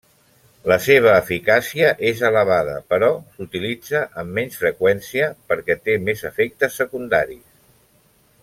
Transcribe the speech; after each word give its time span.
La 0.69 0.77
seva 0.85 1.11
eficàcia 1.23 1.91
és 2.13 2.23
elevada 2.29 2.73
però 2.93 3.11
s'utilitza 3.35 4.03
amb 4.23 4.35
menys 4.41 4.59
freqüència 4.65 5.31
perquè 5.53 5.81
té 5.87 6.01
més 6.09 6.25
efectes 6.35 6.83
secundaris. 6.83 7.47